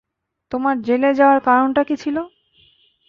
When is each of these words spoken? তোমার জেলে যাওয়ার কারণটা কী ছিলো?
তোমার 0.51 0.75
জেলে 0.81 1.09
যাওয়ার 1.19 1.39
কারণটা 1.47 1.81
কী 1.83 1.95
ছিলো? 2.03 2.21